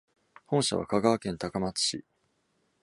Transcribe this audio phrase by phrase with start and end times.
[0.47, 2.03] 本社は香川県高松市。